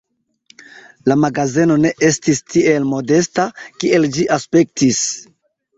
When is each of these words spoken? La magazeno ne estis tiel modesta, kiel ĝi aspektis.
La 1.11 1.17
magazeno 1.25 1.77
ne 1.83 1.93
estis 2.09 2.41
tiel 2.55 2.89
modesta, 2.95 3.49
kiel 3.85 4.13
ĝi 4.19 4.31
aspektis. 4.41 5.07